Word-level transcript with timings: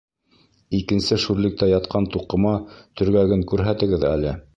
Икенсе 0.77 1.17
шүрлектә 1.25 1.69
ятҡан 1.71 2.07
туҡыма 2.15 2.53
төргәген 3.03 3.45
күрһәтегеҙ 3.53 4.07
әле 4.15 4.35